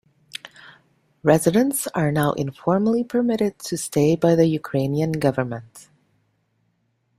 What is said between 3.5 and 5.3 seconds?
to stay by the Ukrainian